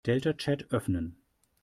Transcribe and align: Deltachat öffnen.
Deltachat 0.03 0.65
öffnen. 0.73 1.15